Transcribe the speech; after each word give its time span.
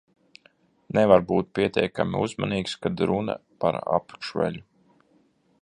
Nevar 0.97 1.25
būt 1.31 1.51
pietiekami 1.59 2.23
uzmanīgs, 2.29 2.75
kad 2.87 3.07
runa 3.13 3.39
par 3.65 3.81
apakšveļu. 3.99 4.69